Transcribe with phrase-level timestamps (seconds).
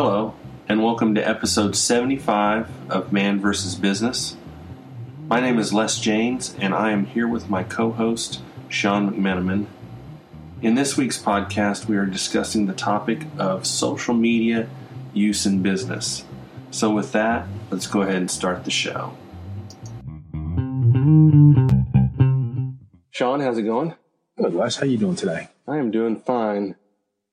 [0.00, 0.32] Hello,
[0.68, 3.74] and welcome to episode 75 of Man vs.
[3.74, 4.36] Business.
[5.26, 9.66] My name is Les Janes, and I am here with my co host, Sean McMenamin.
[10.62, 14.68] In this week's podcast, we are discussing the topic of social media
[15.14, 16.24] use in business.
[16.70, 19.16] So, with that, let's go ahead and start the show.
[23.10, 23.96] Sean, how's it going?
[24.36, 24.76] Good, Les.
[24.76, 25.48] How are you doing today?
[25.66, 26.76] I am doing fine.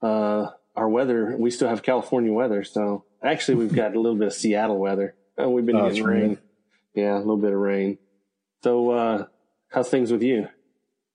[0.02, 4.28] Uh, our weather, we still have California weather, so actually we've got a little bit
[4.28, 5.16] of Seattle weather.
[5.42, 6.22] Uh, we've been Oh, getting rain.
[6.22, 6.38] raining.
[6.94, 7.98] Yeah, a little bit of rain.
[8.64, 9.26] So, uh,
[9.70, 10.48] how's things with you?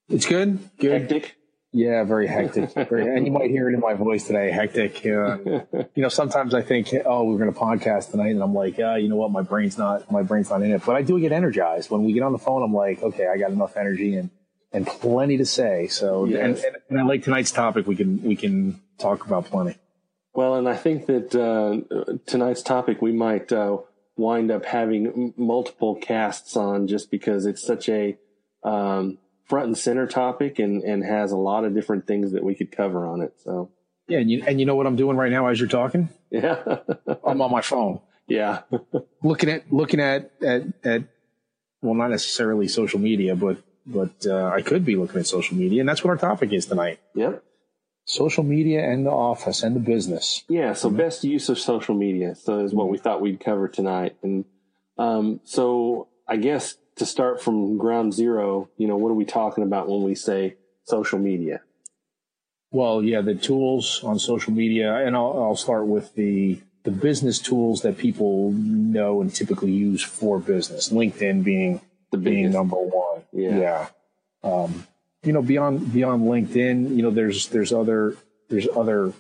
[0.09, 0.59] It's good.
[0.79, 1.03] Good.
[1.03, 1.37] Hectic?
[1.73, 2.73] Yeah, very hectic.
[2.89, 4.51] Very, and you might hear it in my voice today.
[4.51, 5.07] Hectic.
[5.07, 5.39] Uh,
[5.95, 8.97] you know, sometimes I think, oh, we're going to podcast tonight, and I'm like, uh,
[8.97, 10.83] you know what, my brain's not, my brain's not in it.
[10.85, 12.65] But I do get energized when we get on the phone.
[12.65, 14.31] I'm like, okay, I got enough energy and
[14.73, 15.87] and plenty to say.
[15.89, 16.41] So, Yes.
[16.41, 17.87] and, and, and I like tonight's topic.
[17.87, 19.77] We can we can talk about plenty.
[20.35, 23.79] Well, and I think that uh, tonight's topic we might uh,
[24.17, 28.17] wind up having m- multiple casts on just because it's such a
[28.63, 32.55] um, front and center topic and, and has a lot of different things that we
[32.55, 33.35] could cover on it.
[33.43, 33.71] So,
[34.07, 36.09] Yeah, and you and you know what I'm doing right now as you're talking?
[36.31, 36.79] yeah.
[37.25, 38.01] I'm on my phone.
[38.29, 38.61] yeah.
[39.25, 41.03] looking at looking at at at
[41.83, 43.57] well not necessarily social media but
[43.93, 46.67] but uh, I could be looking at social media and that's what our topic is
[46.67, 47.43] tonight Yep.
[48.05, 52.35] social media and the office and the business Yeah, so best use of social media.
[52.35, 54.17] So is what we thought we'd cover tonight.
[54.23, 54.45] And
[54.99, 59.65] um, so I guess to start from ground zero, you know, what are we talking
[59.65, 61.61] about when we say social media?
[62.73, 67.39] well yeah the tools on social media and I'll, I'll start with the the business
[67.39, 71.81] tools that people know and typically use for business LinkedIn being
[72.13, 73.59] The being number one Yeah.
[73.61, 73.87] yeah
[74.43, 74.87] um,
[75.23, 78.17] you know beyond beyond linkedin you know there's there's other
[78.49, 79.13] there's other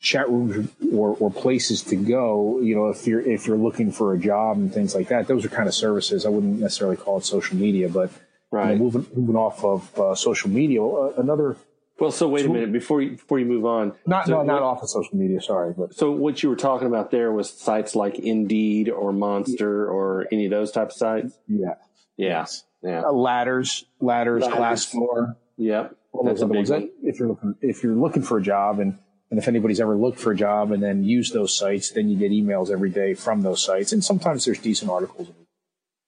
[0.00, 4.12] chat rooms or, or places to go you know if you're if you're looking for
[4.14, 7.18] a job and things like that those are kind of services i wouldn't necessarily call
[7.18, 8.10] it social media but
[8.52, 11.56] you know, moving moving off of uh, social media uh, another
[11.98, 13.92] Well, so wait a minute before you before you move on.
[14.06, 16.56] not so no, not what- off of social media sorry but So what you were
[16.56, 20.92] talking about there was sites like Indeed or Monster or any of those type of
[20.94, 21.36] sites.
[21.48, 21.74] yeah
[22.16, 22.46] Yeah.
[22.82, 23.02] Yeah.
[23.06, 24.86] uh, ladders ladders Ladders.
[24.92, 25.96] glassdoor Yep.
[26.24, 26.90] That's a big one.
[27.02, 28.98] If you're looking, if you're looking for a job, and
[29.30, 32.16] and if anybody's ever looked for a job and then used those sites, then you
[32.16, 35.28] get emails every day from those sites, and sometimes there's decent articles.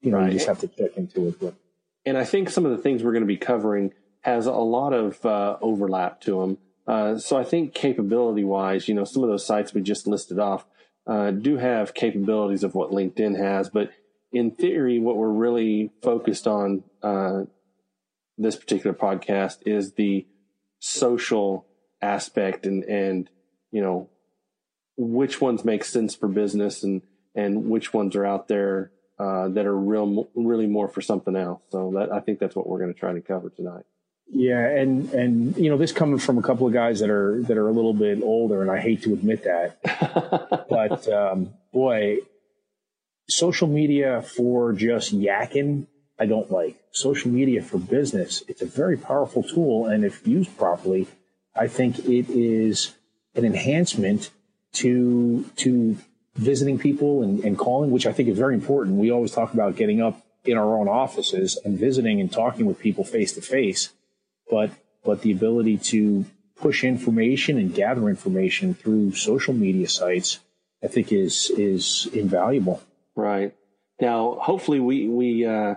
[0.01, 0.29] You know, Right.
[0.33, 1.41] you just have to check into it.
[1.41, 1.55] But
[2.07, 3.93] and I think some of the things we're going to be covering
[4.23, 6.59] has a lot of uh, overlap to them.
[6.87, 10.39] Uh, so I think capability wise, you know, some of those sites we just listed
[10.39, 10.65] off
[11.07, 13.91] uh, do have capabilities of what LinkedIn has, but
[14.33, 17.43] in theory, what we're really focused on uh,
[18.39, 20.27] this particular podcast is the
[20.79, 21.67] social
[22.03, 23.29] aspect and and
[23.71, 24.09] you know
[24.97, 27.03] which ones make sense for business and
[27.35, 31.63] and which ones are out there uh, that are real, really more for something else.
[31.71, 33.85] So that I think that's what we're going to try to cover tonight.
[34.27, 37.57] yeah, and and you know, this coming from a couple of guys that are that
[37.57, 42.19] are a little bit older, and I hate to admit that, but um, boy,
[43.31, 45.87] social media for just yakking,
[46.19, 46.77] I don't like.
[46.93, 51.07] Social media for business, it's a very powerful tool, and if used properly,
[51.55, 52.95] I think it is
[53.35, 54.31] an enhancement
[54.73, 55.97] to to
[56.35, 58.97] visiting people and, and calling, which I think is very important.
[58.97, 62.79] We always talk about getting up in our own offices and visiting and talking with
[62.79, 63.91] people face to face,
[64.51, 64.71] but
[65.05, 66.27] but the ability to
[66.57, 70.41] push information and gather information through social media sites,
[70.83, 72.83] I think is is invaluable.
[73.21, 73.55] Right
[74.01, 75.75] now, hopefully we we uh,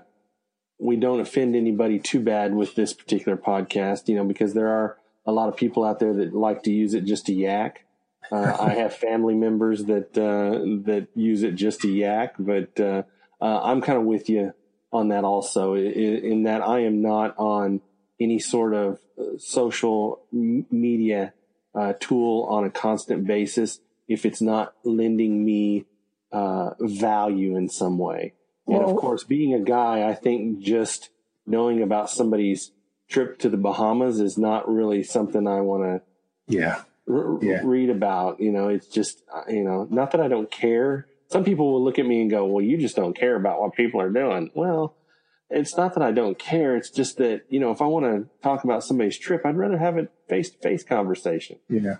[0.79, 4.97] we don't offend anybody too bad with this particular podcast, you know, because there are
[5.25, 7.85] a lot of people out there that like to use it just to yak.
[8.31, 13.03] Uh, I have family members that uh, that use it just to yak, but uh,
[13.41, 14.53] uh, I'm kind of with you
[14.91, 15.75] on that also.
[15.75, 17.81] In, in that I am not on
[18.19, 21.33] any sort of uh, social media
[21.75, 25.85] uh, tool on a constant basis if it's not lending me
[26.33, 28.33] uh, value in some way.
[28.68, 31.09] And of course, being a guy, I think just
[31.45, 32.71] knowing about somebody's
[33.09, 36.01] trip to the Bahamas is not really something I want to
[36.57, 36.81] Yeah.
[37.09, 37.62] r- Yeah.
[37.63, 38.39] read about.
[38.39, 41.07] You know, it's just, uh, you know, not that I don't care.
[41.27, 43.74] Some people will look at me and go, well, you just don't care about what
[43.74, 44.50] people are doing.
[44.56, 44.95] Well,
[45.50, 46.75] it's not that I don't care.
[46.77, 49.77] It's just that, you know, if I want to talk about somebody's trip, I'd rather
[49.77, 51.97] have a face to face conversation, Yeah.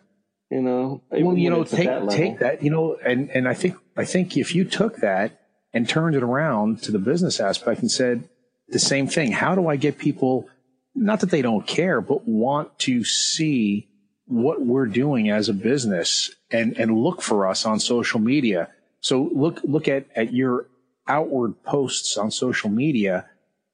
[0.54, 1.02] You know?
[1.10, 4.38] Well, you know, take that take that, you know, and and I think I think
[4.38, 5.40] if you took that
[5.74, 8.30] and turned it around to the business aspect and said
[8.70, 10.48] the same thing, how do I get people
[10.96, 13.90] not that they don't care, but want to see
[14.26, 18.70] what we're doing as a business and, and look for us on social media.
[19.00, 20.68] So look, look at, at your
[21.08, 23.28] outward posts on social media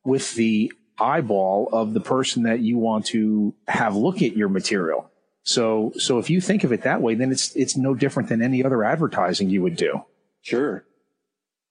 [0.03, 5.08] with the eyeball of the person that you want to have look at your material.
[5.49, 8.41] So, so if you think of it that way, then it's, it's no different than
[8.41, 10.03] any other advertising you would do.
[10.41, 10.83] Sure.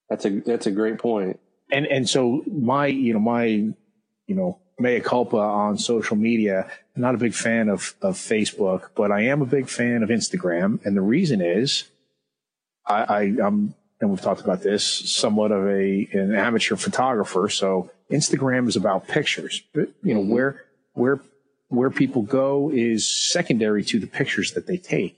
[0.09, 1.39] That's a, that's a great point.
[1.71, 6.69] And, and so my, you know, my, you know, mea culpa on social media.
[6.95, 10.09] I'm not a big fan of, of Facebook, but I am a big fan of
[10.09, 10.83] Instagram.
[10.85, 11.85] And the reason is
[12.85, 17.49] I, I am and we've talked about this, somewhat of a an amateur photographer.
[17.49, 20.31] So Instagram is about pictures, but you know mm-hmm.
[20.31, 21.19] where where
[21.69, 25.17] where people go is secondary to the pictures that they take,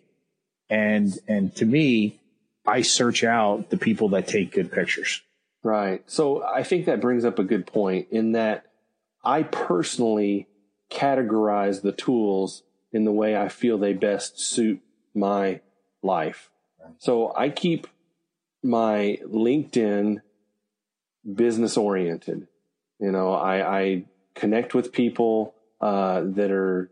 [0.69, 2.19] and and to me,
[2.65, 5.21] I search out the people that take good pictures.
[5.63, 6.03] Right.
[6.09, 8.65] So I think that brings up a good point in that
[9.24, 10.48] I personally
[10.89, 14.81] categorize the tools in the way I feel they best suit
[15.13, 15.62] my
[16.01, 16.50] life.
[16.97, 17.88] So I keep
[18.63, 20.21] my LinkedIn
[21.33, 22.47] business oriented.
[23.00, 24.04] You know, I, I
[24.36, 26.89] connect with people uh, that are,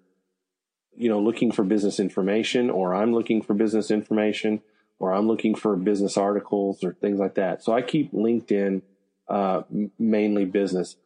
[0.97, 4.61] you know, looking for business information, or I'm looking for business information,
[4.99, 7.63] or I'm looking for business articles or things like that.
[7.63, 8.81] So I keep LinkedIn
[9.29, 9.61] uh,
[9.97, 10.97] mainly business.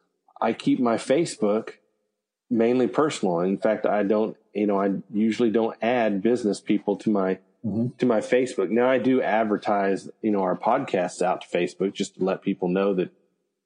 [0.41, 1.73] I keep my Facebook
[2.49, 3.41] mainly personal.
[3.41, 7.87] In fact, I don't, you know, I usually don't add business people to my mm-hmm.
[7.97, 8.69] to my Facebook.
[8.69, 12.69] Now I do advertise, you know, our podcasts out to Facebook just to let people
[12.69, 13.11] know that,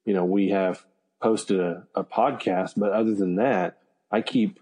[0.04, 0.84] you know, we have
[1.22, 2.74] posted a, a podcast.
[2.76, 3.78] But other than that,
[4.10, 4.60] I keep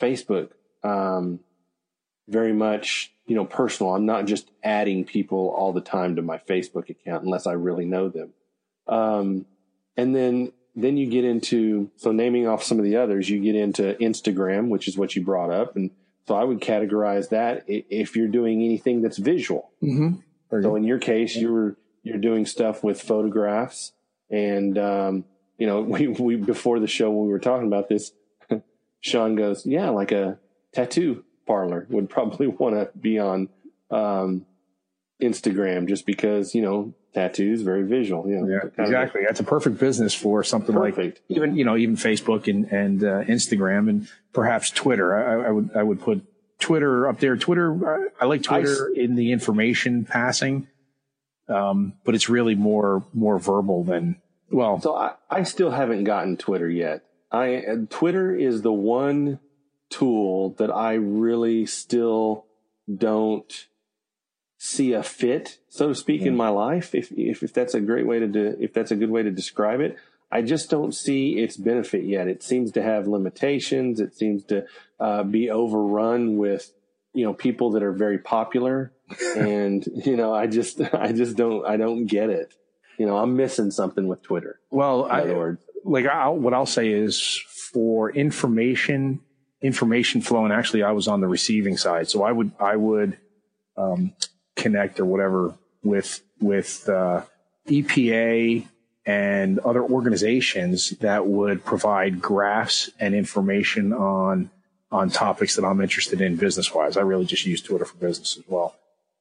[0.00, 0.50] Facebook
[0.82, 1.40] um,
[2.28, 3.94] very much, you know, personal.
[3.94, 7.84] I'm not just adding people all the time to my Facebook account unless I really
[7.84, 8.32] know them.
[8.86, 9.46] Um,
[9.96, 13.56] and then then you get into so naming off some of the others, you get
[13.56, 15.90] into Instagram, which is what you brought up, and
[16.26, 19.70] so I would categorize that if you're doing anything that's visual.
[19.82, 20.62] Mm-hmm.
[20.62, 23.92] So in your case, you're you're doing stuff with photographs,
[24.30, 25.24] and um,
[25.58, 28.12] you know, we we before the show when we were talking about this,
[29.00, 30.38] Sean goes, yeah, like a
[30.72, 33.48] tattoo parlor would probably want to be on
[33.90, 34.46] um,
[35.22, 38.28] Instagram just because you know tattoos very visual.
[38.28, 39.22] You know, yeah, exactly.
[39.26, 40.98] That's a perfect business for something perfect.
[40.98, 45.16] like even you know even Facebook and and uh, Instagram and perhaps Twitter.
[45.16, 46.24] I, I, would I would put
[46.58, 47.36] Twitter up there.
[47.36, 48.12] Twitter.
[48.20, 50.68] I, I like Twitter I, in the information passing,
[51.48, 54.80] um, but it's really more more verbal than well.
[54.80, 57.02] So I, I still haven't gotten Twitter yet.
[57.30, 59.40] I Twitter is the one
[59.90, 62.46] tool that I really still
[62.92, 63.66] don't
[64.58, 66.94] see a fit, so to speak, in my life.
[66.94, 69.30] If, if, if that's a great way to do, if that's a good way to
[69.30, 69.96] describe it,
[70.30, 72.28] I just don't see its benefit yet.
[72.28, 74.00] It seems to have limitations.
[74.00, 74.66] It seems to
[75.00, 76.72] uh, be overrun with,
[77.14, 78.92] you know, people that are very popular.
[79.36, 82.54] and, you know, I just, I just don't, I don't get it.
[82.98, 84.58] You know, I'm missing something with Twitter.
[84.70, 85.22] Well, I,
[85.84, 87.42] like I'll, what I'll say is
[87.72, 89.20] for information,
[89.62, 90.44] information flow.
[90.44, 92.08] And actually I was on the receiving side.
[92.08, 93.18] So I would, I would,
[93.76, 94.12] um,
[94.58, 97.22] connect or whatever with with uh,
[97.68, 98.66] EPA
[99.06, 104.50] and other organizations that would provide graphs and information on
[104.90, 106.96] on topics that I'm interested in business wise.
[106.96, 108.74] I really just use Twitter for business as well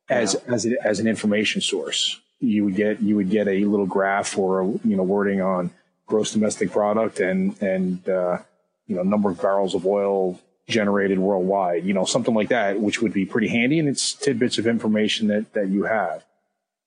[0.09, 0.53] as yeah.
[0.53, 2.19] as a, as an information source.
[2.39, 5.71] You would get you would get a little graph or a, you know wording on
[6.07, 8.39] gross domestic product and and uh,
[8.87, 13.01] you know number of barrels of oil generated worldwide, you know, something like that, which
[13.01, 13.79] would be pretty handy.
[13.79, 16.25] And it's tidbits of information that, that you have.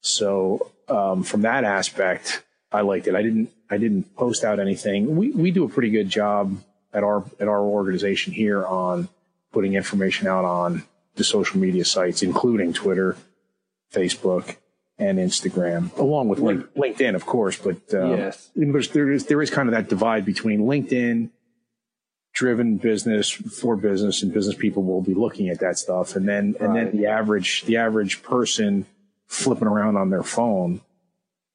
[0.02, 3.14] So, um, from that aspect, I liked it.
[3.14, 5.16] I didn't, I didn't post out anything.
[5.16, 6.62] We, we do a pretty good job
[6.92, 9.08] at our, at our organization here on
[9.52, 10.84] putting information out on
[11.14, 13.16] the social media sites, including Twitter,
[13.92, 14.56] Facebook,
[15.00, 17.58] and Instagram, along with LinkedIn, of course.
[17.58, 18.50] But um, yes.
[18.54, 21.30] there is there is kind of that divide between LinkedIn
[22.32, 26.16] driven business for business and business people will be looking at that stuff.
[26.16, 26.60] And then, right.
[26.62, 28.86] and then the average, the average person
[29.26, 30.80] flipping around on their phone,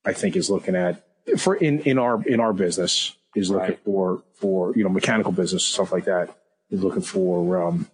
[0.06, 1.04] I think is looking at
[1.38, 3.80] for in, in our, in our business is looking right.
[3.84, 6.36] for, for, you know, mechanical business, stuff like that
[6.70, 7.90] is looking for, um,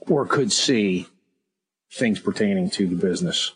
[0.00, 1.06] or could see
[1.92, 3.52] things pertaining to the business.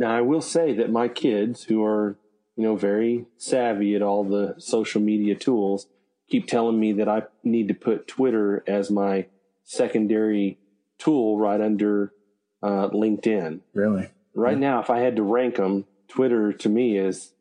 [0.00, 2.16] Now, I will say that my kids who are,
[2.56, 5.88] you know, very savvy at all the social media tools,
[6.30, 9.26] keep telling me that I need to put Twitter as my
[9.62, 10.58] secondary
[10.96, 12.14] tool right under
[12.62, 13.60] uh, LinkedIn.
[13.74, 14.08] Really?
[14.32, 14.70] Right yeah.
[14.70, 17.34] now, if I had to rank them, Twitter to me is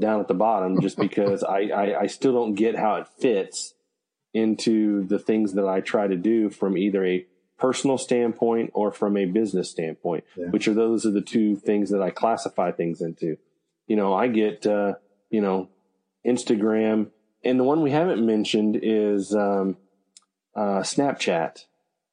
[0.00, 3.74] down at the bottom just because I, I, I, still don't get how it fits
[4.32, 7.26] into the things that I try to do from either a
[7.58, 10.46] personal standpoint or from a business standpoint, yeah.
[10.46, 13.36] which are those are the two things that I classify things into.
[13.86, 14.94] You know, I get, uh,
[15.30, 15.68] you know,
[16.26, 17.08] Instagram,
[17.44, 19.76] and the one we haven't mentioned is um,
[20.54, 21.64] uh, Snapchat.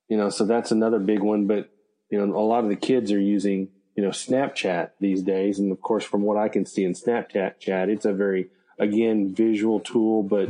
[0.08, 1.48] You know, so that's another big one.
[1.48, 1.70] But
[2.10, 5.72] you know, a lot of the kids are using you know Snapchat these days, and
[5.72, 9.80] of course, from what I can see in Snapchat chat, it's a very again visual
[9.80, 10.50] tool, but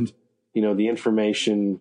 [0.52, 1.80] you know, the information.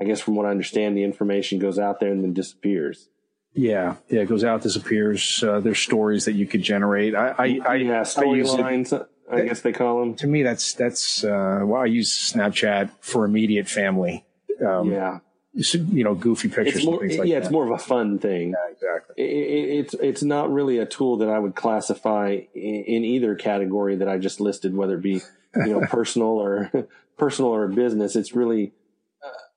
[0.00, 3.08] I guess from what I understand, the information goes out there and then disappears.
[3.54, 5.42] Yeah, yeah, it goes out, disappears.
[5.42, 7.14] Uh, there's stories that you could generate.
[7.14, 9.06] I, I, I yeah, storylines.
[9.30, 10.14] I guess they call them.
[10.16, 14.24] To me, that's that's uh, well, I use Snapchat for immediate family.
[14.64, 15.20] Um, yeah,
[15.54, 16.84] you know, goofy pictures.
[16.84, 17.44] More, like yeah, that.
[17.44, 18.50] it's more of a fun thing.
[18.50, 19.24] Yeah, exactly.
[19.24, 23.36] It, it, it's it's not really a tool that I would classify in, in either
[23.36, 25.22] category that I just listed, whether it be
[25.54, 26.70] you know personal or
[27.16, 28.16] personal or business.
[28.16, 28.72] It's really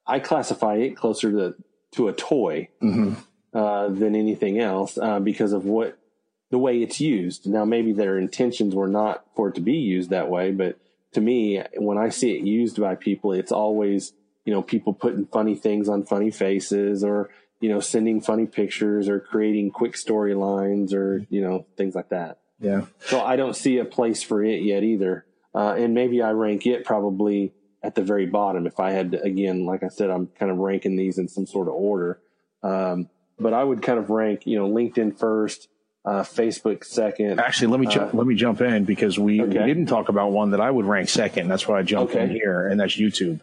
[0.07, 1.55] I classify it closer to
[1.91, 3.13] to a toy mm-hmm.
[3.53, 5.97] uh, than anything else uh, because of what
[6.49, 7.47] the way it's used.
[7.47, 10.77] Now, maybe their intentions were not for it to be used that way, but
[11.13, 14.13] to me, when I see it used by people, it's always,
[14.45, 19.09] you know, people putting funny things on funny faces or, you know, sending funny pictures
[19.09, 22.39] or creating quick storylines or, you know, things like that.
[22.59, 22.85] Yeah.
[22.99, 25.25] So I don't see a place for it yet either.
[25.55, 27.53] Uh, and maybe I rank it probably
[27.87, 28.67] at the very bottom.
[28.67, 31.47] If I had to, again, like I said, I'm kind of ranking these in some
[31.47, 32.19] sort of order.
[32.61, 35.69] Um, but I would kind of rank, you know, LinkedIn first,
[36.03, 37.39] uh, Facebook second.
[37.39, 39.59] Actually, let me ju- uh, let me jump in because we, okay.
[39.59, 41.47] we, didn't talk about one that I would rank second.
[41.47, 42.25] That's why I jumped okay.
[42.25, 43.39] in here, and that's YouTube.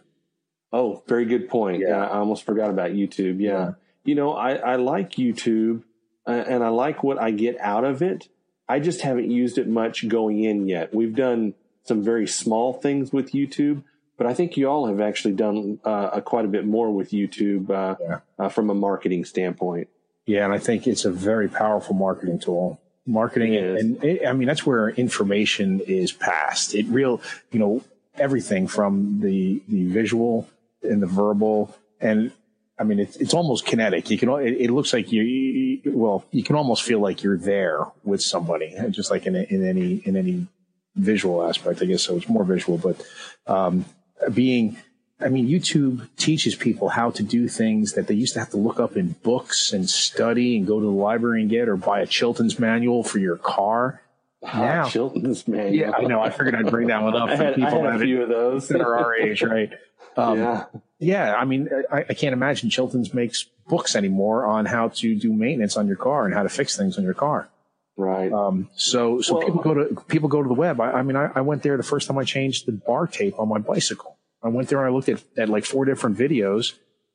[0.71, 1.81] Oh, very good point.
[1.81, 3.39] Yeah, I almost forgot about YouTube.
[3.39, 3.71] Yeah, yeah.
[4.03, 5.81] you know, I, I like YouTube,
[6.27, 8.27] uh, and I like what I get out of it.
[8.69, 10.93] I just haven't used it much going in yet.
[10.93, 13.83] We've done some very small things with YouTube,
[14.17, 17.69] but I think you all have actually done uh, quite a bit more with YouTube
[17.69, 18.19] uh, yeah.
[18.37, 19.89] Uh, from a marketing standpoint.
[20.25, 22.79] Yeah, and I think it's a very powerful marketing tool.
[23.05, 26.73] Marketing, and, it, I mean that's where information is passed.
[26.73, 27.83] It real, you know,
[28.15, 30.49] everything from the the visual
[30.81, 32.31] and the verbal, and
[32.79, 34.09] I mean it's it's almost kinetic.
[34.09, 37.37] You can it, it looks like you, you, well, you can almost feel like you're
[37.37, 40.47] there with somebody, just like in in any in any
[40.95, 42.01] visual aspect, I guess.
[42.01, 43.05] So it's more visual, but
[43.45, 43.85] um,
[44.33, 44.77] being
[45.19, 48.57] I mean, YouTube teaches people how to do things that they used to have to
[48.57, 52.01] look up in books and study and go to the library and get or buy
[52.01, 54.01] a Chilton's manual for your car.
[54.43, 55.73] Now, Chilton's manual.
[55.73, 56.21] Yeah, I know.
[56.21, 58.67] I figured I'd bring that one up for had, people that, a few of those.
[58.67, 59.71] that are our age, right?
[60.17, 60.65] Um, yeah.
[60.99, 61.33] Yeah.
[61.33, 65.77] I mean, I, I, can't imagine Chilton's makes books anymore on how to do maintenance
[65.77, 67.49] on your car and how to fix things on your car.
[67.97, 68.31] Right.
[68.31, 70.81] Um, so, so well, people go to people go to the web.
[70.81, 73.39] I, I mean, I, I went there the first time I changed the bar tape
[73.39, 74.17] on my bicycle.
[74.43, 76.73] I went there and I looked at, at like four different videos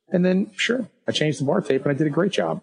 [0.09, 2.63] and then sure, I changed the bar tape and I did a great job.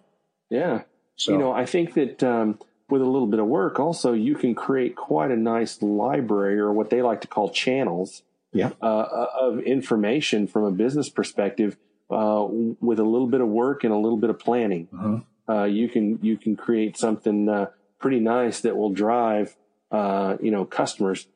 [0.50, 0.84] Yeah.
[1.16, 2.60] So, you know, I think that, um,
[2.90, 6.72] with a little bit of work, also you can create quite a nice library or
[6.72, 8.72] what they like to call channels yeah.
[8.82, 11.78] uh, of information from a business perspective.
[12.10, 12.48] Uh,
[12.80, 15.54] with a little bit of work and a little bit of planning, uh-huh.
[15.54, 17.66] uh, you can you can create something uh,
[18.00, 19.56] pretty nice that will drive
[19.92, 21.28] uh, you know customers.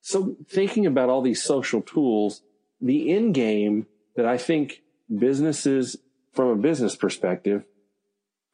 [0.00, 2.42] So thinking about all these social tools,
[2.80, 4.82] the end game that I think
[5.14, 5.96] businesses
[6.32, 7.64] from a business perspective,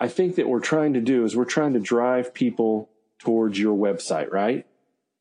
[0.00, 3.76] I think that we're trying to do is we're trying to drive people towards your
[3.76, 4.66] website, right?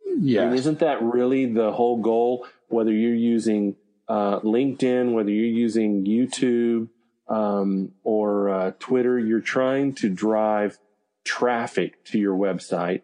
[0.05, 0.43] Yeah.
[0.43, 2.47] And isn't that really the whole goal?
[2.67, 3.75] Whether you're using
[4.07, 6.89] uh, LinkedIn, whether you're using YouTube
[7.27, 10.79] um, or uh, Twitter, you're trying to drive
[11.23, 13.01] traffic to your website,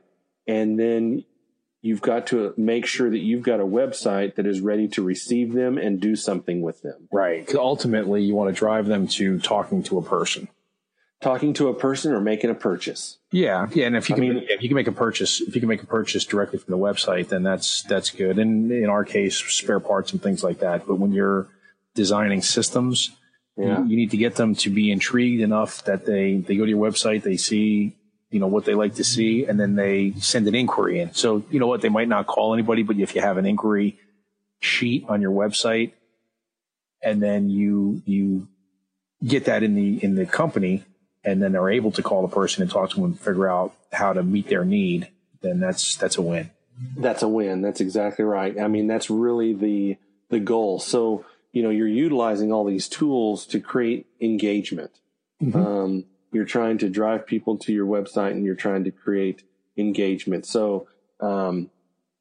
[0.47, 1.23] and then
[1.81, 5.53] you've got to make sure that you've got a website that is ready to receive
[5.53, 7.07] them and do something with them.
[7.11, 7.53] Right.
[7.53, 10.49] Ultimately, you want to drive them to talking to a person.
[11.19, 13.17] Talking to a person or making a purchase.
[13.31, 15.55] Yeah, yeah, and if you I can, mean, if you can make a purchase, if
[15.55, 18.37] you can make a purchase directly from the website, then that's that's good.
[18.37, 20.85] And in our case, spare parts and things like that.
[20.85, 21.47] But when you're
[21.95, 23.17] designing systems,
[23.57, 23.79] yeah.
[23.79, 26.69] you, you need to get them to be intrigued enough that they they go to
[26.69, 27.95] your website, they see
[28.29, 31.13] you know, what they like to see, and then they send an inquiry in.
[31.13, 33.97] So, you know what, they might not call anybody, but if you have an inquiry
[34.59, 35.93] sheet on your website,
[37.01, 38.47] and then you you
[39.25, 40.83] get that in the in the company,
[41.23, 43.73] and then they're able to call the person and talk to them and figure out
[43.93, 45.07] how to meet their need,
[45.41, 46.51] then that's that's a win.
[46.95, 47.61] That's a win.
[47.61, 48.59] That's exactly right.
[48.59, 49.97] I mean, that's really the
[50.29, 50.79] the goal.
[50.79, 54.91] So, you know, you're utilizing all these tools to create engagement.
[55.41, 55.57] Mm-hmm.
[55.57, 59.43] Um, you're trying to drive people to your website and you're trying to create
[59.77, 60.45] engagement.
[60.45, 60.87] So,
[61.19, 61.69] um,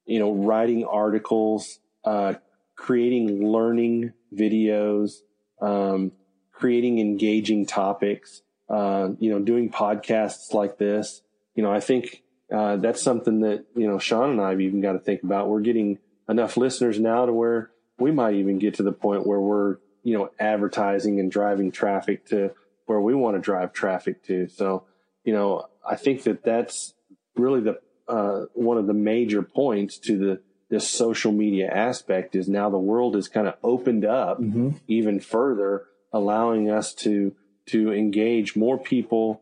[0.05, 2.35] you know, writing articles, uh,
[2.75, 5.21] creating learning videos,
[5.61, 6.11] um,
[6.51, 11.21] creating engaging topics, uh, you know, doing podcasts like this.
[11.55, 12.23] You know, I think
[12.53, 15.49] uh, that's something that you know Sean and I have even got to think about.
[15.49, 15.99] We're getting
[16.29, 20.17] enough listeners now to where we might even get to the point where we're you
[20.17, 22.51] know advertising and driving traffic to
[22.87, 24.47] where we want to drive traffic to.
[24.47, 24.85] So
[25.23, 26.93] you know, I think that that's
[27.35, 32.49] really the uh, one of the major points to the this social media aspect is
[32.49, 34.71] now the world is kind of opened up mm-hmm.
[34.87, 37.35] even further, allowing us to
[37.67, 39.41] to engage more people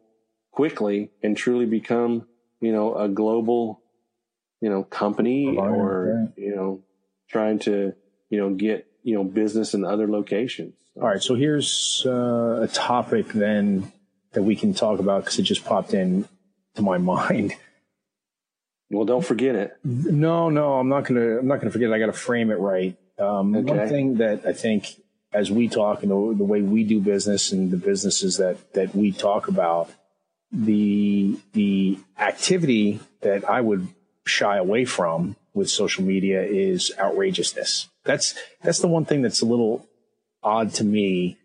[0.52, 2.28] quickly and truly become
[2.62, 3.82] you know a global
[4.62, 6.82] you know company or you know
[7.30, 7.94] trying to
[8.30, 10.74] you know get you know business in other locations.
[10.98, 13.92] All right, so here's uh, a topic then
[14.32, 16.28] that we can talk about because it just popped in
[16.76, 17.54] to my mind.
[18.90, 19.76] Well, don't forget it.
[19.84, 21.40] No, no, I'm not gonna.
[21.40, 21.90] I'm not gonna forget.
[21.90, 21.94] It.
[21.94, 22.96] I got to frame it right.
[23.18, 23.74] Um, okay.
[23.74, 25.02] One thing that I think,
[25.34, 28.96] as we talk and the, the, way we do business and the businesses that that
[28.96, 29.92] we talk about,
[30.52, 33.88] the the activity that I would
[34.26, 37.90] shy away from with social media is outrageousness.
[38.04, 39.88] That's that's the one thing that's a little
[40.46, 41.38] odd to me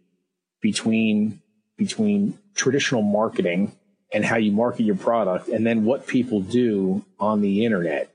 [0.61, 1.41] between
[1.77, 3.73] between traditional marketing
[4.13, 8.13] and how you market your product and then what people do on the internet.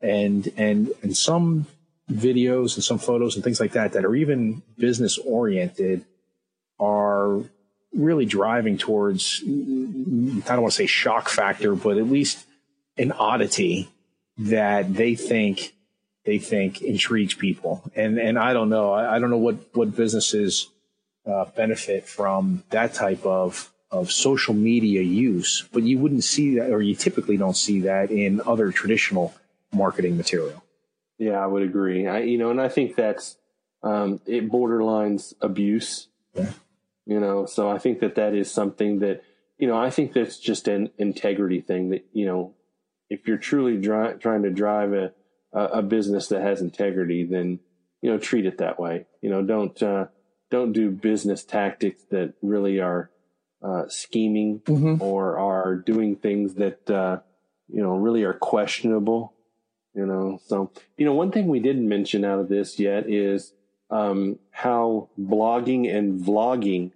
[0.00, 1.66] And, and, and some
[2.10, 6.04] videos and some photos and things like that that are even business oriented
[6.78, 7.40] are
[7.92, 12.44] really driving towards, I don't want to say shock factor, but at least
[12.98, 13.88] an oddity
[14.36, 15.74] that they think
[16.24, 17.82] they think intrigues people.
[17.94, 18.92] And and I don't know.
[18.92, 20.68] I, I don't know what what businesses
[21.26, 26.70] uh, benefit from that type of of social media use, but you wouldn't see that,
[26.70, 29.34] or you typically don't see that in other traditional
[29.72, 30.64] marketing material.
[31.18, 32.08] Yeah, I would agree.
[32.08, 33.36] I, you know, and I think that's
[33.82, 36.08] um, it borderlines abuse.
[36.34, 36.50] Yeah.
[37.06, 39.22] You know, so I think that that is something that
[39.58, 39.78] you know.
[39.78, 41.90] I think that's just an integrity thing.
[41.90, 42.54] That you know,
[43.10, 45.12] if you're truly dry, trying to drive a
[45.54, 47.60] a business that has integrity, then
[48.02, 49.06] you know, treat it that way.
[49.22, 50.06] You know, don't uh,
[50.50, 53.10] don't do business tactics that really are
[53.62, 55.00] uh, scheming mm-hmm.
[55.00, 57.20] or are doing things that uh,
[57.68, 59.32] you know really are questionable.
[59.94, 63.54] You know, so you know one thing we didn't mention out of this yet is
[63.90, 66.92] um, how blogging and vlogging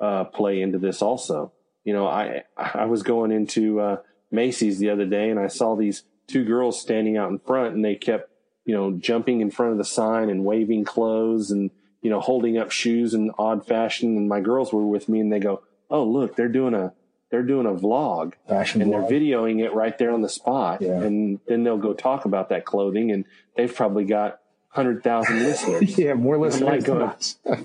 [0.00, 1.52] uh, play into this also.
[1.84, 3.96] You know, I I was going into uh,
[4.30, 7.84] Macy's the other day and I saw these two girls standing out in front and
[7.84, 8.30] they kept
[8.64, 11.70] you know jumping in front of the sign and waving clothes and
[12.02, 15.32] you know holding up shoes in odd fashion and my girls were with me and
[15.32, 16.92] they go oh look, they're doing a
[17.30, 19.08] they're doing a vlog Fashion and vlog.
[19.08, 20.82] they're videoing it right there on the spot.
[20.82, 21.00] Yeah.
[21.00, 23.24] And then they'll go talk about that clothing and
[23.56, 25.98] they've probably got hundred thousand listeners.
[25.98, 27.12] yeah, more listeners like going,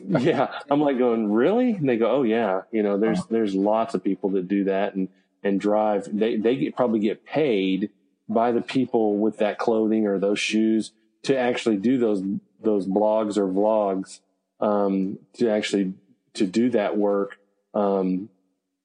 [0.24, 0.52] yeah.
[0.70, 1.72] I'm like going, really?
[1.72, 2.62] And they go, oh yeah.
[2.72, 3.28] You know, there's oh.
[3.30, 5.10] there's lots of people that do that and
[5.44, 6.08] and drive.
[6.12, 7.90] They they get, probably get paid
[8.28, 10.92] by the people with that clothing or those shoes
[11.24, 12.24] to actually do those
[12.62, 14.20] those blogs or vlogs
[14.60, 15.94] um, to actually
[16.34, 17.38] to do that work
[17.74, 18.30] um,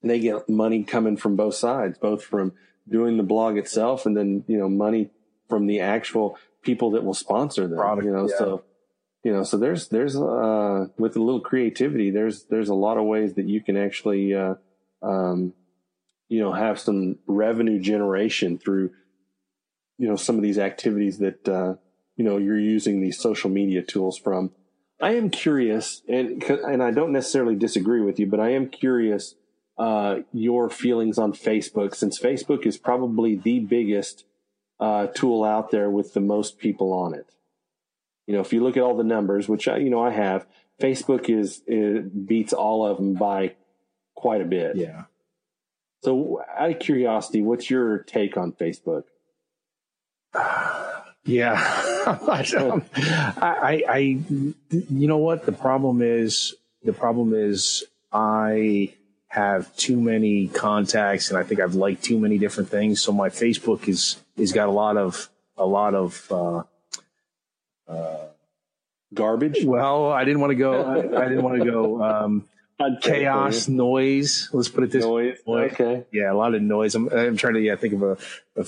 [0.03, 2.53] they get money coming from both sides, both from
[2.89, 5.09] doing the blog itself and then, you know, money
[5.47, 8.37] from the actual people that will sponsor them, Product, you know, yeah.
[8.37, 8.63] so,
[9.23, 13.05] you know, so there's, there's, uh, with a little creativity, there's, there's a lot of
[13.05, 14.55] ways that you can actually, uh,
[15.03, 15.53] um,
[16.27, 18.91] you know, have some revenue generation through,
[20.01, 21.75] you know, some of these activities that, uh,
[22.15, 24.49] you know, you're using these social media tools from.
[24.99, 29.35] I am curious, and and I don't necessarily disagree with you, but I am curious
[29.77, 34.25] uh, your feelings on Facebook, since Facebook is probably the biggest
[34.79, 37.35] uh, tool out there with the most people on it.
[38.25, 40.47] You know, if you look at all the numbers, which I, you know I have,
[40.81, 43.53] Facebook is it beats all of them by
[44.15, 44.77] quite a bit.
[44.77, 45.03] Yeah.
[46.03, 49.03] So, out of curiosity, what's your take on Facebook?
[51.23, 51.53] Yeah,
[52.07, 56.55] I, I, I, you know what the problem is?
[56.83, 58.93] The problem is I
[59.27, 63.03] have too many contacts, and I think I've liked too many different things.
[63.03, 66.63] So my Facebook is is got a lot of a lot of uh,
[67.87, 68.25] uh,
[69.13, 69.63] garbage.
[69.63, 70.81] Well, I didn't want to go.
[70.81, 72.03] I, I didn't want to go.
[72.03, 72.49] Um,
[73.01, 74.49] chaos, noise.
[74.53, 75.37] Let's put it this noise.
[75.45, 75.65] way.
[75.65, 76.05] Okay.
[76.11, 76.95] Yeah, a lot of noise.
[76.95, 78.17] I'm, I'm trying to yeah, think of a,
[78.55, 78.63] a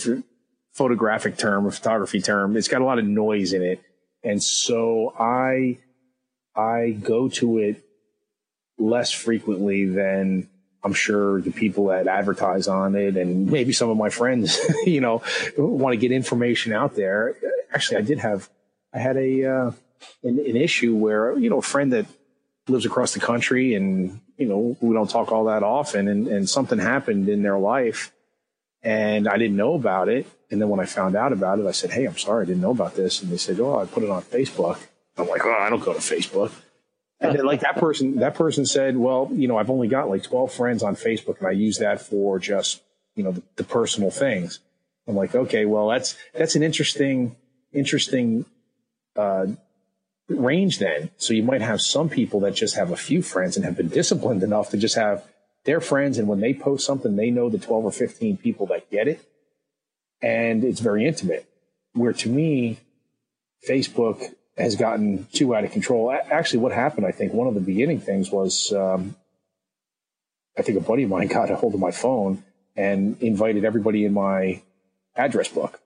[0.73, 2.57] photographic term, a photography term.
[2.57, 3.81] It's got a lot of noise in it.
[4.23, 5.77] And so I,
[6.55, 7.83] I go to it
[8.77, 10.49] less frequently than
[10.83, 14.99] I'm sure the people that advertise on it and maybe some of my friends, you
[14.99, 15.21] know,
[15.57, 17.35] want to get information out there.
[17.71, 18.49] Actually, I did have,
[18.93, 19.71] I had a, uh,
[20.23, 22.05] an, an issue where, you know, a friend that
[22.67, 26.49] lives across the country and, you know, we don't talk all that often and, and
[26.49, 28.12] something happened in their life
[28.83, 30.27] and I didn't know about it.
[30.51, 32.61] And then when I found out about it, I said, Hey, I'm sorry, I didn't
[32.61, 33.21] know about this.
[33.21, 34.79] And they said, Oh, I put it on Facebook.
[35.17, 36.51] I'm like, Oh, I don't go to Facebook.
[37.19, 40.23] And then like that person, that person said, well, you know, I've only got like
[40.23, 42.81] 12 friends on Facebook and I use that for just,
[43.15, 44.59] you know, the, the personal things.
[45.07, 47.37] I'm like, okay, well, that's, that's an interesting,
[47.71, 48.45] interesting,
[49.15, 49.47] uh,
[50.27, 51.11] range then.
[51.17, 53.89] So you might have some people that just have a few friends and have been
[53.89, 55.25] disciplined enough to just have
[55.65, 56.17] their friends.
[56.17, 59.25] And when they post something, they know the 12 or 15 people that get it.
[60.21, 61.47] And it's very intimate.
[61.93, 62.79] Where to me,
[63.67, 66.11] Facebook has gotten too out of control.
[66.11, 69.15] Actually, what happened, I think, one of the beginning things was um,
[70.57, 72.43] I think a buddy of mine got a hold of my phone
[72.75, 74.61] and invited everybody in my
[75.15, 75.79] address book.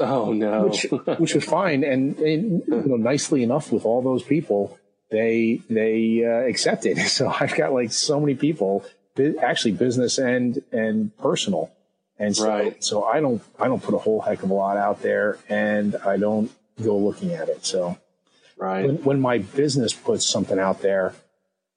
[0.00, 0.86] Oh no, which,
[1.18, 4.78] which was fine, and, and you know, nicely enough with all those people,
[5.10, 6.98] they they uh, accepted.
[7.08, 8.84] So I've got like so many people,
[9.40, 11.70] actually business and and personal,
[12.18, 12.84] and so right.
[12.84, 15.96] so I don't I don't put a whole heck of a lot out there, and
[15.96, 16.50] I don't
[16.82, 17.64] go looking at it.
[17.64, 17.98] So
[18.56, 21.14] right when, when my business puts something out there,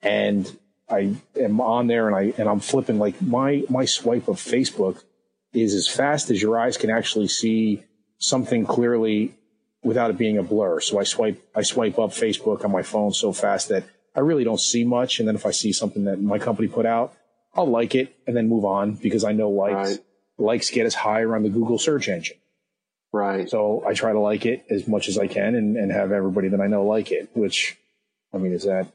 [0.01, 0.51] and
[0.89, 5.03] I am on there and I and I'm flipping like my my swipe of Facebook
[5.53, 7.83] is as fast as your eyes can actually see
[8.17, 9.35] something clearly
[9.83, 10.79] without it being a blur.
[10.79, 13.83] So I swipe, I swipe up Facebook on my phone so fast that
[14.15, 15.19] I really don't see much.
[15.19, 17.13] And then if I see something that my company put out,
[17.53, 19.99] I'll like it and then move on because I know likes, right.
[20.37, 22.37] likes get us higher on the Google search engine.
[23.13, 23.49] Right.
[23.49, 26.47] So I try to like it as much as I can and, and have everybody
[26.49, 27.77] that I know like it, which
[28.33, 28.87] I mean, is that,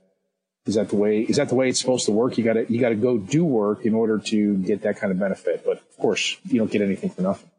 [0.64, 2.38] is that the way, is that the way it's supposed to work?
[2.38, 5.64] You gotta, you gotta go do work in order to get that kind of benefit.
[5.64, 7.50] But of course, you don't get anything for nothing.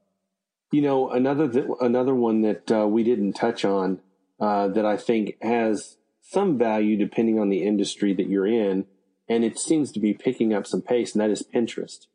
[0.72, 4.00] You know, another th- another one that uh, we didn't touch on
[4.40, 8.86] uh, that I think has some value depending on the industry that you're in,
[9.30, 12.08] and it seems to be picking up some pace, and that is Pinterest.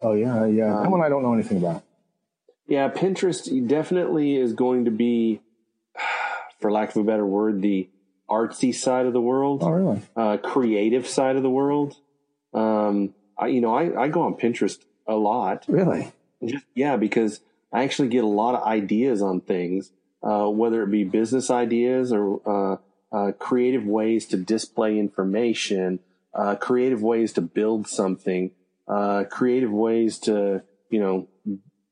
[0.00, 0.76] Oh yeah, yeah.
[0.76, 1.82] Um, that one I don't know anything about.
[2.66, 5.40] Yeah, Pinterest definitely is going to be,
[6.60, 7.88] for lack of a better word, the
[8.28, 9.62] artsy side of the world.
[9.62, 10.02] Oh really?
[10.14, 11.96] Uh, creative side of the world.
[12.52, 15.64] Um, I, you know, I, I go on Pinterest a lot.
[15.68, 16.12] Really?
[16.44, 17.40] Just, yeah, because
[17.72, 19.90] I actually get a lot of ideas on things,
[20.22, 22.76] uh, whether it be business ideas or uh,
[23.16, 26.00] uh, creative ways to display information,
[26.38, 28.52] uh, creative ways to build something,
[28.86, 31.28] uh, creative ways to you know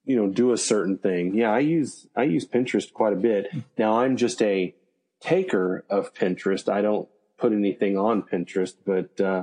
[0.04, 1.34] you know do a certain thing.
[1.34, 3.48] Yeah, I use I use Pinterest quite a bit.
[3.76, 4.74] Now I'm just a
[5.20, 6.72] taker of Pinterest.
[6.72, 9.42] I don't put anything on Pinterest, but uh,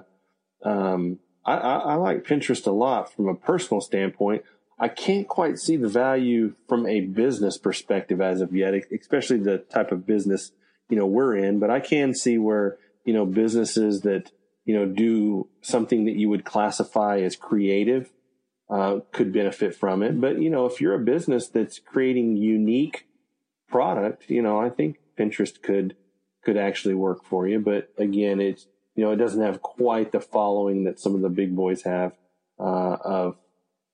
[0.63, 4.43] um, I, I, I like Pinterest a lot from a personal standpoint.
[4.79, 9.59] I can't quite see the value from a business perspective as of yet, especially the
[9.59, 10.51] type of business,
[10.89, 14.31] you know, we're in, but I can see where, you know, businesses that,
[14.65, 18.11] you know, do something that you would classify as creative,
[18.69, 20.19] uh, could benefit from it.
[20.19, 23.07] But, you know, if you're a business that's creating unique
[23.67, 25.95] product, you know, I think Pinterest could,
[26.43, 27.59] could actually work for you.
[27.59, 31.29] But again, it's, you know, it doesn't have quite the following that some of the
[31.29, 32.13] big boys have,
[32.59, 33.37] uh, of,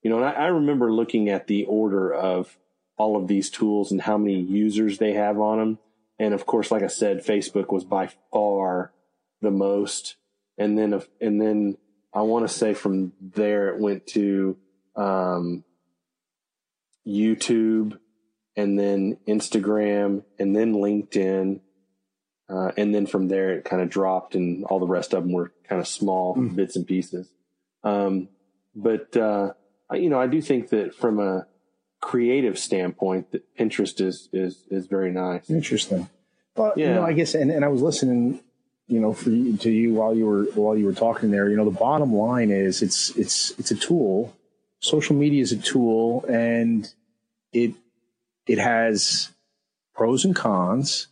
[0.02, 2.58] you know, and I, I remember looking at the order of
[2.96, 5.78] all of these tools and how many users they have on them.
[6.18, 8.92] And of course, like I said, Facebook was by far
[9.40, 10.16] the most.
[10.60, 11.76] And then, and then
[12.14, 14.56] I want to say from there it went to,
[14.94, 15.64] um,
[17.04, 17.98] YouTube
[18.54, 21.60] and then Instagram and then LinkedIn.
[22.48, 25.32] Uh, and then from there it kind of dropped and all the rest of them
[25.32, 26.54] were kind of small mm.
[26.54, 27.28] bits and pieces.
[27.82, 28.28] Um,
[28.74, 29.54] but, uh,
[29.92, 31.46] you know, I do think that from a
[32.00, 35.50] creative standpoint, that Pinterest is is is very nice.
[35.50, 36.08] Interesting.
[36.56, 36.88] Well, yeah.
[36.88, 38.40] you know, I guess, and, and I was listening,
[38.90, 41.48] you know, for you, to you while you were while you were talking there.
[41.48, 44.36] You know, the bottom line is it's it's it's a tool.
[44.80, 46.92] Social media is a tool, and
[47.52, 47.74] it
[48.46, 49.30] it has
[49.94, 51.06] pros and cons.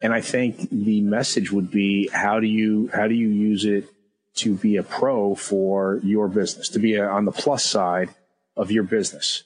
[0.00, 3.88] And I think the message would be how do you how do you use it
[4.36, 8.10] to be a pro for your business, to be a, on the plus side
[8.56, 9.44] of your business.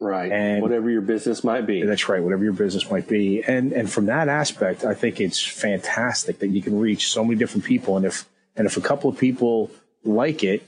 [0.00, 0.30] Right.
[0.30, 1.82] And whatever your business might be.
[1.82, 2.22] That's right.
[2.22, 3.42] Whatever your business might be.
[3.42, 7.36] And, and from that aspect, I think it's fantastic that you can reach so many
[7.36, 7.96] different people.
[7.96, 9.70] And if, and if a couple of people
[10.04, 10.66] like it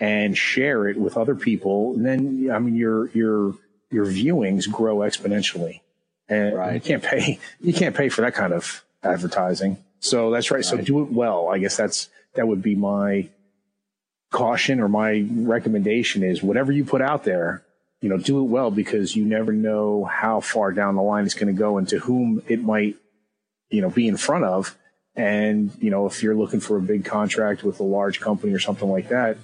[0.00, 3.54] and share it with other people, then, I mean, your, your,
[3.90, 5.80] your viewings grow exponentially.
[6.28, 6.74] And right.
[6.74, 9.78] you can't pay, you can't pay for that kind of advertising.
[10.00, 10.58] So that's right.
[10.58, 10.64] right.
[10.64, 11.48] So do it well.
[11.48, 13.28] I guess that's, that would be my
[14.30, 17.64] caution or my recommendation is whatever you put out there,
[18.00, 21.34] you know, do it well because you never know how far down the line it's
[21.34, 22.96] going to go and to whom it might,
[23.70, 24.76] you know, be in front of.
[25.16, 28.60] And, you know, if you're looking for a big contract with a large company or
[28.60, 29.36] something like that,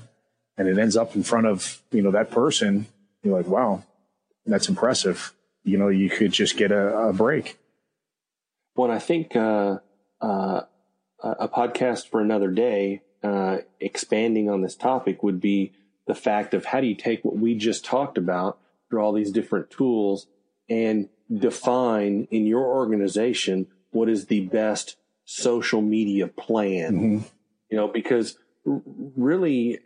[0.56, 2.86] and it ends up in front of, you know, that person,
[3.24, 3.82] you're like, wow,
[4.46, 5.32] that's impressive.
[5.64, 7.58] You know, you could just get a, a break.
[8.76, 9.78] Well, I think uh,
[10.20, 10.60] uh,
[11.20, 15.72] a podcast for another day, uh, expanding on this topic, would be
[16.06, 19.32] the fact of how do you take what we just talked about through all these
[19.32, 20.26] different tools
[20.68, 26.92] and define in your organization what is the best social media plan.
[26.92, 27.26] Mm-hmm.
[27.70, 29.78] You know, because really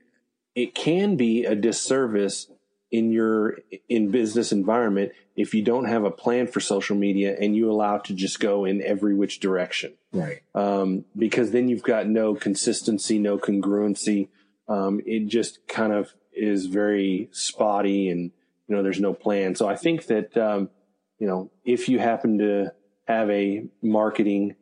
[0.55, 2.49] it can be a disservice
[2.91, 7.55] in your in business environment if you don't have a plan for social media and
[7.55, 11.83] you allow it to just go in every which direction right um, because then you've
[11.83, 14.29] got no consistency no congruency
[14.69, 18.31] um, it just kind of is very spotty and
[18.67, 19.55] you know there's no plan.
[19.55, 20.71] So i think that um,
[21.19, 22.73] you know if you happen to
[23.07, 24.57] have a marketing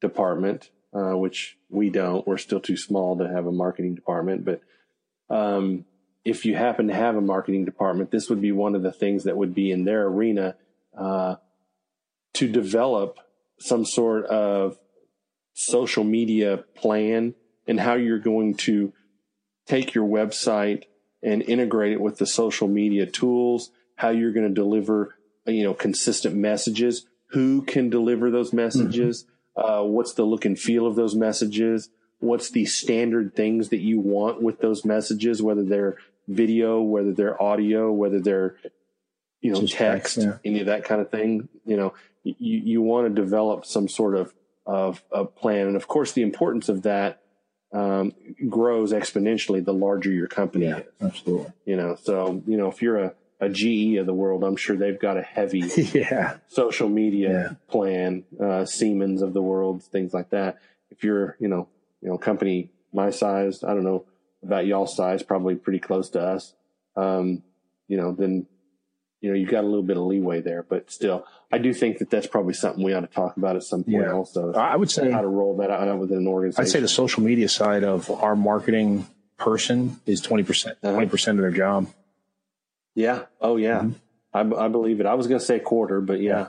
[0.00, 4.60] department uh, which we don't we're still too small to have a marketing department but
[5.28, 5.84] um,
[6.26, 9.24] if you happen to have a marketing department, this would be one of the things
[9.24, 10.56] that would be in their arena
[10.98, 11.36] uh,
[12.34, 13.18] to develop
[13.60, 14.76] some sort of
[15.54, 17.32] social media plan
[17.68, 18.92] and how you're going to
[19.66, 20.84] take your website
[21.22, 25.74] and integrate it with the social media tools, how you're going to deliver, you know,
[25.74, 29.24] consistent messages, who can deliver those messages,
[29.56, 29.68] mm-hmm.
[29.68, 33.98] uh, what's the look and feel of those messages, what's the standard things that you
[33.98, 35.96] want with those messages, whether they're
[36.28, 38.56] video, whether they're audio, whether they're,
[39.40, 40.38] you know, Just text, text yeah.
[40.44, 41.48] any of that kind of thing.
[41.64, 44.32] You know, you, you want to develop some sort of,
[44.64, 45.68] of, a plan.
[45.68, 47.22] And of course, the importance of that
[47.72, 48.12] um,
[48.48, 50.84] grows exponentially the larger your company yeah, is.
[51.00, 51.52] Absolutely.
[51.64, 54.76] You know, so, you know, if you're a, a GE of the world, I'm sure
[54.76, 55.60] they've got a heavy
[55.92, 56.38] yeah.
[56.48, 57.56] social media yeah.
[57.68, 60.58] plan, uh, Siemens of the world, things like that.
[60.90, 61.68] If you're, you know,
[62.00, 64.04] you know, company my size, I don't know,
[64.42, 66.54] about y'all size, probably pretty close to us,
[66.96, 67.42] um,
[67.88, 68.46] you know, then,
[69.20, 71.98] you know, you've got a little bit of leeway there, but still, I do think
[71.98, 74.12] that that's probably something we ought to talk about at some point yeah.
[74.12, 74.52] also.
[74.52, 76.62] I would say how to roll that out within an organization.
[76.62, 79.06] I'd say the social media side of our marketing
[79.38, 80.88] person is 20%, uh-huh.
[80.92, 81.88] 20% of their job.
[82.94, 83.24] Yeah.
[83.40, 83.80] Oh yeah.
[83.80, 84.54] Mm-hmm.
[84.54, 85.06] I, I believe it.
[85.06, 86.30] I was going to say quarter, but yeah.
[86.30, 86.48] yeah.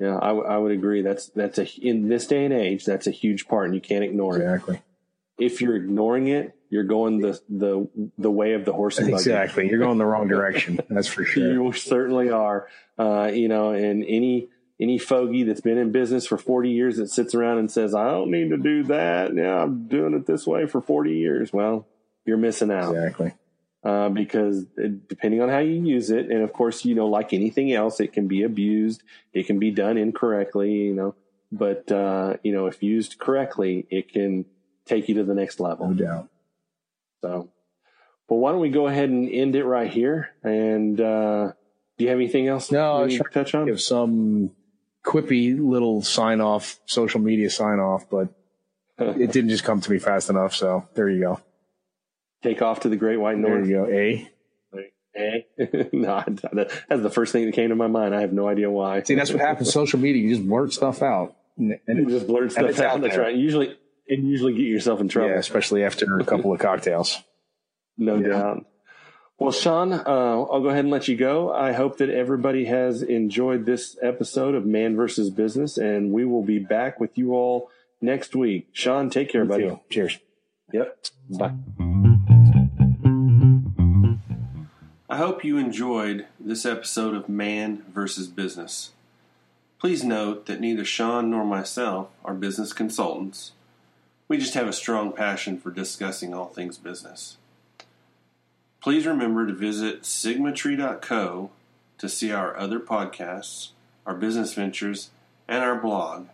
[0.00, 1.02] Yeah, I, w- I would agree.
[1.02, 4.02] That's that's a in this day and age, that's a huge part, and you can't
[4.02, 4.74] ignore exactly.
[4.74, 4.78] it.
[4.78, 4.93] Exactly.
[5.38, 9.30] If you're ignoring it, you're going the the the way of the horse and buggy.
[9.30, 10.80] Exactly, you're going the wrong direction.
[10.88, 11.52] That's for sure.
[11.52, 12.68] you certainly are.
[12.98, 14.48] Uh, you know, and any
[14.80, 18.10] any fogey that's been in business for 40 years that sits around and says, "I
[18.10, 19.34] don't need to do that.
[19.34, 21.86] Yeah, I'm doing it this way for 40 years." Well,
[22.26, 22.94] you're missing out.
[22.94, 23.34] Exactly.
[23.84, 27.32] Uh, because it, depending on how you use it, and of course, you know, like
[27.32, 29.02] anything else, it can be abused.
[29.32, 30.72] It can be done incorrectly.
[30.72, 31.14] You know,
[31.52, 34.46] but uh, you know, if used correctly, it can
[34.86, 35.88] take you to the next level.
[35.88, 36.28] No doubt.
[37.22, 37.48] So,
[38.28, 40.30] well, why don't we go ahead and end it right here?
[40.42, 41.52] And uh,
[41.96, 42.70] do you have anything else?
[42.70, 43.66] No, I need to touch on.
[43.66, 44.50] Give some
[45.04, 48.28] quippy little sign off, social media sign off, but
[48.98, 50.54] it didn't just come to me fast enough.
[50.54, 51.40] So there you go.
[52.42, 53.66] Take off to the Great White North.
[53.66, 53.90] There you go.
[53.90, 54.30] A.
[55.16, 55.46] A.
[55.92, 58.14] no, that's the first thing that came to my mind.
[58.14, 59.02] I have no idea why.
[59.02, 59.72] See, that's what happens.
[59.72, 63.00] social media, you just blurt stuff out, and, and you just blurt stuff out.
[63.00, 63.34] That's right.
[63.34, 63.76] Usually,
[64.08, 65.30] and usually get yourself in trouble.
[65.30, 67.22] Yeah, especially after a couple of cocktails.
[67.96, 68.28] No yeah.
[68.28, 68.66] doubt.
[69.38, 71.52] Well, Sean, uh, I'll go ahead and let you go.
[71.52, 76.44] I hope that everybody has enjoyed this episode of Man versus Business, and we will
[76.44, 77.68] be back with you all
[78.00, 78.68] next week.
[78.72, 79.64] Sean, take care, buddy.
[79.64, 79.80] You.
[79.90, 80.18] Cheers.
[80.72, 81.06] Yep.
[81.30, 81.54] Bye.
[85.10, 88.92] I hope you enjoyed this episode of Man versus Business.
[89.80, 93.52] Please note that neither Sean nor myself are business consultants
[94.34, 97.36] we just have a strong passion for discussing all things business.
[98.82, 101.50] Please remember to visit sigmatree.co
[101.98, 103.68] to see our other podcasts,
[104.04, 105.10] our business ventures,
[105.46, 106.26] and our blog.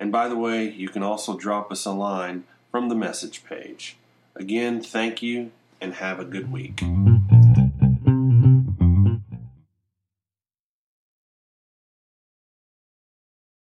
[0.00, 3.98] And by the way, you can also drop us a line from the message page.
[4.34, 6.80] Again, thank you and have a good week.